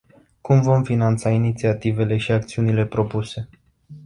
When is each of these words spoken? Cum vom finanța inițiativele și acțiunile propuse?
Cum 0.41 0.61
vom 0.61 0.83
finanța 0.83 1.29
inițiativele 1.29 2.17
și 2.17 2.31
acțiunile 2.31 2.85
propuse? 2.85 3.49